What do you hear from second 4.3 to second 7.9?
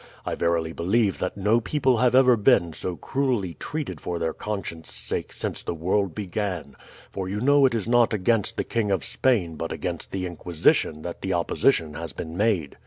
conscience' sake since the world began; for you know it is